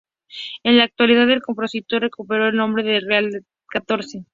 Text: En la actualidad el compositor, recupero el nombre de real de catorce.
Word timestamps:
En 0.63 0.77
la 0.77 0.85
actualidad 0.85 1.29
el 1.29 1.43
compositor, 1.43 2.01
recupero 2.01 2.47
el 2.47 2.55
nombre 2.55 2.81
de 2.81 3.01
real 3.01 3.29
de 3.29 3.43
catorce. 3.69 4.25